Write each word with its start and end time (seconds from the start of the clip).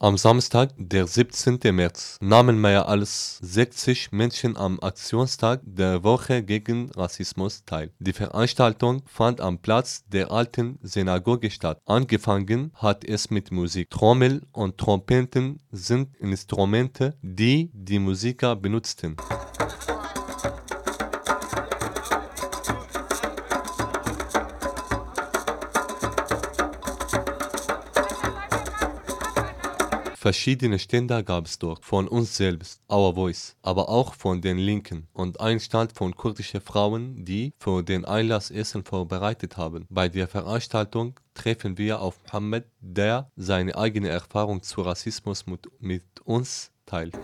Am 0.00 0.16
Samstag, 0.16 0.70
der 0.76 1.08
17. 1.08 1.58
März, 1.74 2.18
nahmen 2.20 2.60
mehr 2.60 2.86
als 2.86 3.38
60 3.42 4.12
Menschen 4.12 4.56
am 4.56 4.78
Aktionstag 4.78 5.60
der 5.64 6.04
Woche 6.04 6.44
gegen 6.44 6.92
Rassismus 6.92 7.64
teil. 7.64 7.90
Die 7.98 8.12
Veranstaltung 8.12 9.02
fand 9.06 9.40
am 9.40 9.58
Platz 9.58 10.04
der 10.06 10.30
alten 10.30 10.78
Synagoge 10.82 11.50
statt. 11.50 11.80
Angefangen 11.84 12.70
hat 12.74 13.04
es 13.04 13.30
mit 13.30 13.50
Musik. 13.50 13.90
Trommel 13.90 14.42
und 14.52 14.78
Trompeten 14.78 15.58
sind 15.72 16.14
Instrumente, 16.18 17.16
die 17.20 17.72
die 17.74 17.98
Musiker 17.98 18.54
benutzten. 18.54 19.16
Verschiedene 30.20 30.80
Ständer 30.80 31.22
gab 31.22 31.46
es 31.46 31.60
dort, 31.60 31.84
von 31.84 32.08
uns 32.08 32.36
selbst, 32.36 32.82
Our 32.90 33.14
Voice, 33.14 33.54
aber 33.62 33.88
auch 33.88 34.14
von 34.14 34.40
den 34.40 34.58
Linken 34.58 35.06
und 35.12 35.38
ein 35.38 35.60
Stand 35.60 35.92
von 35.92 36.16
kurdischen 36.16 36.60
Frauen, 36.60 37.24
die 37.24 37.52
für 37.56 37.84
den 37.84 38.04
Einlass 38.04 38.50
Essen 38.50 38.82
vorbereitet 38.82 39.56
haben. 39.56 39.86
Bei 39.88 40.08
der 40.08 40.26
Veranstaltung 40.26 41.14
treffen 41.34 41.78
wir 41.78 42.00
auf 42.00 42.18
Mohammed, 42.24 42.64
der 42.80 43.30
seine 43.36 43.76
eigene 43.76 44.08
Erfahrung 44.08 44.60
zu 44.60 44.82
Rassismus 44.82 45.46
mit, 45.46 45.68
mit 45.80 46.02
uns 46.24 46.72
teilt. 46.88 47.14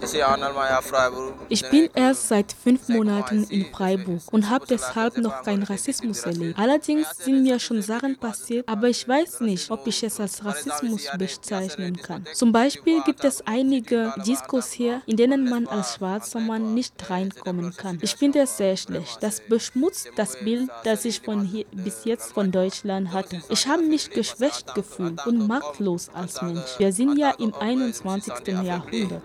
Ich 1.49 1.71
bin 1.71 1.89
erst 1.95 2.29
seit 2.29 2.53
fünf 2.53 2.89
Monaten 2.89 3.45
in 3.45 3.67
Freiburg 3.73 4.23
und 4.31 4.51
habe 4.51 4.67
deshalb 4.69 5.19
noch 5.19 5.43
keinen 5.43 5.63
Rassismus 5.63 6.21
erlebt. 6.23 6.59
Allerdings 6.59 7.07
sind 7.19 7.43
mir 7.43 7.59
schon 7.59 7.83
Sachen 7.83 8.17
passiert, 8.17 8.69
aber 8.69 8.89
ich 8.89 9.07
weiß 9.07 9.41
nicht, 9.41 9.71
ob 9.71 9.87
ich 9.87 10.03
es 10.03 10.21
als 10.21 10.45
Rassismus 10.45 11.09
bezeichnen 11.19 11.97
kann. 11.97 12.25
Zum 12.35 12.53
Beispiel 12.53 13.03
gibt 13.05 13.25
es 13.25 13.47
einige 13.47 14.15
Diskos 14.27 14.73
hier, 14.73 15.03
in 15.07 15.17
denen 15.17 15.49
man 15.49 15.67
als 15.67 15.95
schwarzer 15.95 16.41
Mann 16.41 16.75
nicht 16.75 16.95
reinkommen 17.11 17.75
kann. 17.77 17.99
Ich 18.03 18.17
finde 18.17 18.41
es 18.41 18.57
sehr 18.57 18.77
schlecht. 18.77 19.19
Das 19.21 19.41
beschmutzt 19.41 20.11
das 20.17 20.39
Bild, 20.41 20.71
das 20.85 21.05
ich 21.05 21.21
von 21.21 21.45
hier 21.45 21.65
bis 21.73 22.05
jetzt 22.05 22.33
von 22.33 22.51
Deutschland 22.51 23.13
hatte. 23.13 23.43
Ich 23.49 23.67
habe 23.67 23.83
mich 23.83 24.11
geschwächt 24.11 24.75
gefühlt 24.75 25.27
und 25.27 25.47
machtlos 25.47 26.11
als 26.13 26.43
Mensch. 26.43 26.79
Wir 26.79 26.93
sind 26.93 27.19
ja 27.19 27.31
im 27.39 27.55
21. 27.55 28.35
Jahrhundert. 28.47 29.23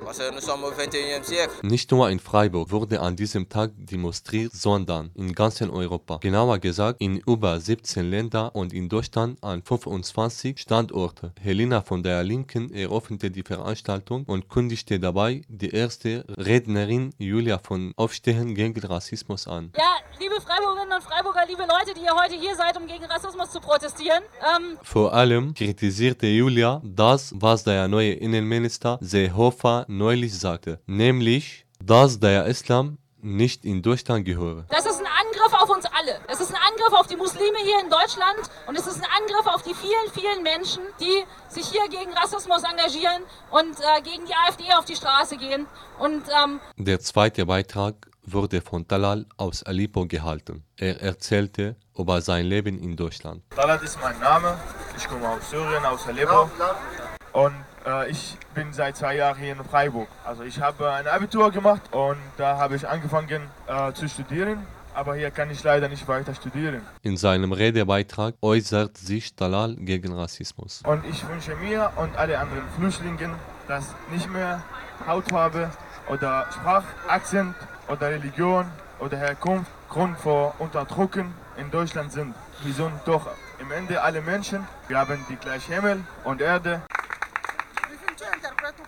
Nicht 1.64 1.92
nur 1.92 2.10
in 2.10 2.20
Freiburg 2.20 2.72
wurde 2.72 3.00
an 3.00 3.16
diesem 3.16 3.50
Tag 3.50 3.72
demonstriert, 3.76 4.54
sondern 4.54 5.12
in 5.16 5.34
ganz 5.34 5.62
Europa. 5.62 6.18
Genauer 6.18 6.60
gesagt 6.60 7.02
in 7.02 7.18
über 7.18 7.60
17 7.60 8.10
Ländern 8.10 8.50
und 8.50 8.74
in 8.74 8.90
Deutschland 8.90 9.44
an 9.44 9.62
25 9.64 10.60
Standorten. 10.60 11.32
Helena 11.42 11.82
von 11.82 12.04
der 12.04 12.24
Linken 12.24 12.72
eröffnete 12.72 13.32
die 13.32 13.44
Veranstaltung 13.44 14.24
und 14.26 14.50
kündigte 14.50 15.00
dabei 15.00 15.42
die 15.48 15.70
erste 15.70 16.26
Rednerin 16.38 17.14
Julia 17.18 17.58
von 17.58 17.94
Aufstehen 17.96 18.56
gegen 18.56 18.80
Rassismus 18.86 19.48
an. 19.48 19.72
Ja, 19.78 19.98
liebe 20.40 20.52
Freiburgerinnen 20.52 20.94
und 20.94 21.04
Freiburger, 21.04 21.46
liebe 21.48 21.62
Leute, 21.64 21.94
die 21.94 22.06
ihr 22.06 22.16
heute 22.16 22.36
hier 22.36 22.56
seid, 22.56 22.78
um 22.78 22.88
gegen 22.88 23.06
Rassismus 23.06 23.52
zu 23.52 23.60
protestieren. 23.60 24.24
Ähm 24.56 24.78
Vor 24.84 25.14
allem 25.14 25.54
kritisierte 25.54 26.28
Julia 26.28 26.82
das, 26.84 27.34
was 27.36 27.64
der 27.64 27.88
neue 27.88 28.14
Innenminister 28.14 28.98
Seehofer 29.02 29.86
neulich 29.88 30.38
sagte, 30.38 30.80
nämlich, 30.86 31.66
dass 31.84 32.20
der 32.20 32.46
Islam 32.46 32.98
nicht 33.22 33.66
in 33.66 33.82
Deutschland 33.82 34.24
gehöre. 34.26 34.64
Das 34.70 34.86
ist 34.86 35.00
ein 35.00 35.08
Angriff 35.08 35.54
auf 35.62 35.70
uns 35.70 35.86
alle. 35.86 36.20
Es 36.30 36.40
ist 36.40 36.52
ein 36.52 36.62
Angriff 36.72 36.94
auf 36.94 37.08
die 37.08 37.18
Muslime 37.18 37.58
hier 37.62 37.82
in 37.84 37.90
Deutschland 37.90 38.40
und 38.68 38.78
es 38.78 38.88
ist 38.88 38.98
ein 38.98 39.10
Angriff 39.20 39.48
auf 39.54 39.62
die 39.64 39.74
vielen, 39.74 40.10
vielen 40.14 40.42
Menschen, 40.44 40.84
die 41.02 41.26
sich 41.50 41.66
hier 41.66 41.88
gegen 41.90 42.14
Rassismus 42.14 42.64
engagieren 42.64 43.24
und 43.52 43.76
äh, 43.80 44.02
gegen 44.04 44.26
die 44.26 44.34
AfD 44.48 44.72
auf 44.74 44.86
die 44.86 44.96
Straße 44.96 45.36
gehen. 45.36 45.68
Und, 46.00 46.24
ähm 46.30 46.62
Der 46.78 47.02
zweite 47.02 47.46
Beitrag 47.46 48.09
wurde 48.34 48.62
von 48.62 48.88
Talal 48.88 49.26
aus 49.38 49.64
Aleppo 49.64 50.06
gehalten. 50.06 50.64
Er 50.78 51.02
erzählte 51.02 51.76
über 51.98 52.22
sein 52.22 52.46
Leben 52.46 52.78
in 52.80 52.96
Deutschland. 52.96 53.44
Talal 53.56 53.80
ist 53.84 54.00
mein 54.02 54.20
Name. 54.20 54.58
Ich 54.98 55.08
komme 55.08 55.28
aus 55.28 55.50
Syrien, 55.50 55.86
aus 55.86 56.08
Aleppo. 56.08 56.50
Und 57.34 57.54
äh, 57.86 58.10
ich 58.10 58.38
bin 58.54 58.74
seit 58.74 58.98
zwei 58.98 59.16
Jahren 59.16 59.38
hier 59.38 59.54
in 59.54 59.64
Freiburg. 59.64 60.08
Also 60.24 60.44
ich 60.44 60.60
habe 60.60 60.92
ein 60.92 61.08
Abitur 61.08 61.52
gemacht 61.52 61.82
und 61.92 62.18
da 62.38 62.58
habe 62.58 62.76
ich 62.76 62.88
angefangen 62.88 63.44
äh, 63.68 63.94
zu 63.94 64.08
studieren. 64.10 64.66
Aber 65.00 65.16
hier 65.16 65.32
kann 65.32 65.50
ich 65.50 65.64
leider 65.64 65.88
nicht 65.88 66.06
weiter 66.10 66.36
studieren. 66.36 66.82
In 67.04 67.16
seinem 67.16 67.54
Redebeitrag 67.54 68.36
äußert 68.42 68.98
sich 68.98 69.34
Talal 69.34 69.78
gegen 69.78 70.12
Rassismus. 70.12 70.82
Und 70.86 71.06
ich 71.06 71.26
wünsche 71.26 71.56
mir 71.56 71.90
und 71.96 72.18
alle 72.18 72.38
anderen 72.38 72.68
Flüchtlingen, 72.78 73.32
dass 73.70 73.96
nicht 74.12 74.30
mehr 74.30 74.62
Hautfarbe 75.08 75.70
oder 76.10 76.48
Sprachakzent 76.52 77.56
oder 77.88 78.10
Religion 78.10 78.66
oder 79.00 79.16
Herkunft 79.16 79.72
Grund 79.88 80.20
für 80.20 80.54
Unterdrücken 80.60 81.34
in 81.56 81.72
Deutschland 81.72 82.12
sind. 82.12 82.36
Wir 82.66 82.74
sind 82.74 82.92
doch 83.06 83.26
im 83.62 83.72
Ende 83.72 84.02
alle 84.02 84.20
Menschen. 84.20 84.68
Wir 84.90 84.98
haben 84.98 85.26
die 85.30 85.38
gleiche 85.38 85.76
Himmel 85.76 86.04
und 86.26 86.42
Erde. 86.42 86.82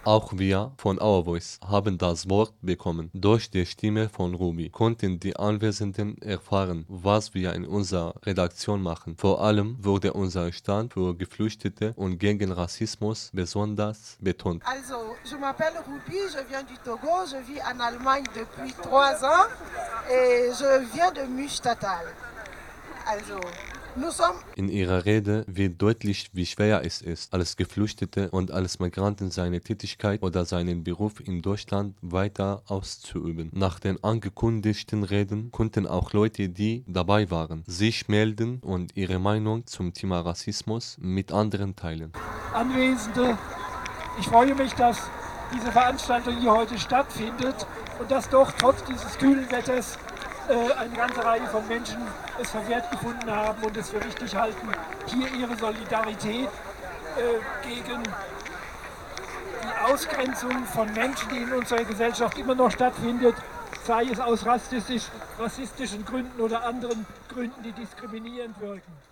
Auch 0.04 0.34
wir 0.36 0.72
von 0.78 1.00
Our 1.00 1.26
Voice 1.26 1.60
haben 1.64 2.00
das 2.00 2.28
Wort 2.28 2.54
bekommen. 2.64 3.12
Durch 3.14 3.52
die 3.52 3.68
Stimme 3.68 4.10
von 4.10 4.34
Ruby 4.34 4.72
konnten 4.72 5.20
die 5.20 5.36
Anwesenden 5.36 6.20
erfahren, 6.24 6.86
was 6.88 7.36
wir 7.36 7.54
in 7.54 7.66
unserer 7.68 8.16
Redaktion 8.26 8.82
machen. 8.82 9.16
Vor 9.18 9.44
allem 9.44 9.78
wurde 9.80 10.14
unser 10.14 10.52
Stand 10.54 10.94
für 10.94 11.16
Geflüchtete 11.16 11.94
und 11.96 12.18
gegen 12.18 12.52
Rassismus 12.52 13.30
besonders 13.32 14.18
betont. 14.20 14.64
Also, 14.66 15.16
je 15.24 15.38
m'appelle 15.38 15.78
Ruby, 15.86 16.18
je 16.34 16.44
viens 16.50 16.64
du 16.64 16.76
Togo, 16.84 17.24
je 17.28 17.38
vis 17.46 17.62
en 17.62 17.80
Allemagne 17.80 18.26
depuis 18.34 18.74
trois 18.82 19.24
ans 19.24 19.46
et 20.10 20.50
je 20.52 20.84
viens 20.96 21.12
de 21.12 21.28
Müstatal. 21.28 22.06
Also, 23.06 23.40
in 24.56 24.70
ihrer 24.70 25.06
Rede 25.06 25.44
wird 25.48 25.82
deutlich, 25.82 26.30
wie 26.34 26.46
schwer 26.46 26.86
es 26.86 27.02
ist, 27.02 27.34
als 27.34 27.58
Geflüchtete 27.58 28.30
und 28.32 28.52
als 28.52 28.80
Migranten 28.80 29.32
seine 29.32 29.62
Tätigkeit 29.62 30.22
oder 30.22 30.46
seinen 30.46 30.84
Beruf 30.84 31.20
in 31.20 31.42
Deutschland 31.42 31.96
weiter 32.02 32.64
auszuüben. 32.68 33.50
Nach 33.54 33.80
den 33.80 34.04
angekündigten 34.04 35.04
Reden 35.04 35.52
konnten 35.52 35.88
auch 35.88 36.14
Leute, 36.14 36.50
die 36.50 36.84
dabei 36.88 37.30
waren, 37.32 37.64
sich 37.68 38.08
melden 38.08 38.60
und 38.62 38.96
ihre 38.96 39.20
Meinung 39.20 39.66
zum 39.68 39.94
Thema 39.94 40.22
Rassismus 40.22 40.98
mit 41.00 41.32
anderen 41.32 41.76
teilen. 41.76 42.12
Anwesende, 42.54 43.38
ich 44.20 44.28
freue 44.28 44.56
mich, 44.56 44.74
dass 44.74 45.10
diese 45.54 45.72
Veranstaltung 45.72 46.38
hier 46.40 46.52
heute 46.52 46.78
stattfindet 46.78 47.68
und 48.00 48.10
dass 48.10 48.30
doch 48.30 48.52
trotz 48.54 48.84
dieses 48.86 49.18
kühlen 49.18 49.50
Wetters 49.52 49.98
äh, 50.50 50.74
eine 50.74 50.96
ganze 50.96 51.24
Reihe 51.24 51.46
von 51.48 51.68
Menschen 51.68 51.98
es 52.42 52.50
verwehrt 52.50 52.90
gefunden 52.92 53.30
haben 53.30 53.62
und 53.64 53.76
es 53.78 53.90
für 53.90 54.04
wichtig 54.04 54.36
halten, 54.36 54.68
hier 55.08 55.28
ihre 55.34 55.56
Solidarität 55.58 56.50
äh, 57.18 57.68
gegen 57.68 58.04
die 59.64 59.92
Ausgrenzung 59.92 60.66
von 60.66 60.92
Menschen, 60.94 61.30
die 61.30 61.38
in 61.38 61.52
unserer 61.52 61.84
Gesellschaft 61.84 62.38
immer 62.38 62.56
noch 62.56 62.72
stattfindet, 62.72 63.36
sei 63.86 64.06
es 64.06 64.20
aus 64.20 64.46
rassistisch, 64.46 65.04
rassistischen 65.40 66.06
Gründen 66.06 66.40
oder 66.40 66.64
anderen 66.64 67.06
Gründen, 67.30 67.64
die 67.64 67.72
diskriminierend 67.74 68.60
wirken. 68.60 69.12